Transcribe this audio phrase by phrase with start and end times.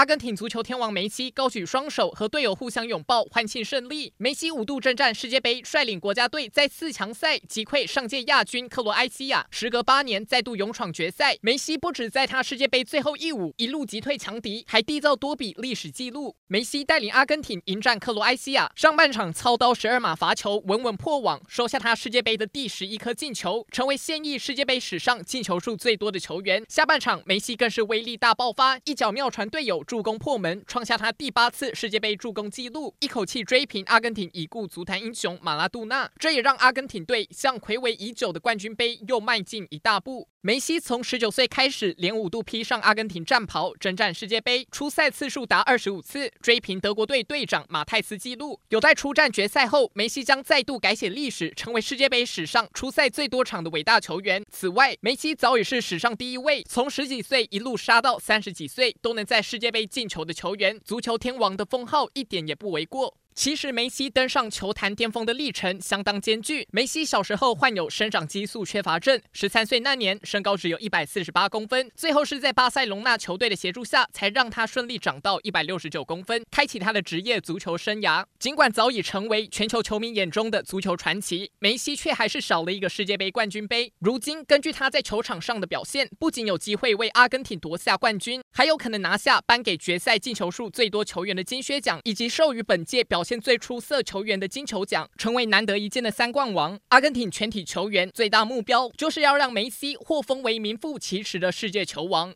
[0.00, 4.14] 阿根廷足球天王梅西高举双手，和队友互相拥抱，欢庆胜利。
[4.16, 11.36] 梅西五度征战世界杯，率领国家队在四强赛击溃上届亚军克罗埃西亚，时隔八年再度勇闯决赛。
[11.42, 16.34] 梅西不止在他世界杯最后一舞一路击退强敌，还缔造多笔历史纪录。
[16.46, 26.64] 梅西带领阿根廷迎战克罗埃西亚，上半场操刀十二码罚球，稳稳破网，收下他世界杯的第十一颗进球，成为现役世界杯史上进球数最多的球员。
[26.70, 29.84] 下半场，梅西更是威力大爆发，一脚妙传队友。
[29.90, 36.08] 助攻破门，创下他第八次世界杯助攻纪录，一口气追平阿根廷已故足坛英雄马拉杜纳。
[36.16, 40.28] 这也让阿根廷队向睽违已久的冠军杯又迈进一大步。
[40.42, 48.58] 梅西从十九岁开始，连五度披上阿根廷战袍，征战世界杯，出赛次数达二十五次，追平德国队队长马泰斯纪录。
[48.70, 54.42] 有待出战决赛后，梅西将再度改写历史，成为世界杯史上出赛最多场的伟大球员。
[54.50, 63.16] 此外，梅西早已是史上第一位从十几岁一路杀到三十几岁都能在世界杯被进球的球员，足球天王的封号一点也不为过。
[63.34, 66.66] 其实梅西登上球坛巅峰的历程相当艰巨。
[66.72, 78.24] 梅西小时候患有生长激素缺乏症，十三岁那年身高只有一百四十八公分，最后是在巴塞隆纳球队的协助下，才让他顺利长到一百六十九公分，开启他的职业足球生涯。
[78.38, 83.92] 尽管早已成为全球球迷眼中的足球传奇，梅西却还是少了一个世界杯冠军杯。
[84.00, 93.19] 如今根据他在球场上的表现，不仅有机会为阿根廷夺下冠军，还有可能拿下颁给决赛进球数最多球员的金靴奖，以及授予本届表。
[93.20, 96.80] 表现最出色球员的金球奖，成为难得一见的三冠王。
[96.88, 102.28] 阿根廷全体球员最大目标就是要让梅西获封为名副其实的世界球王。